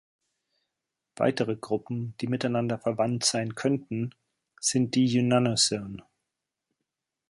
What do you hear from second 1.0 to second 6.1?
Weitere Gruppen, die miteinander verwandt sein könnten, sind die Yunnanozoone.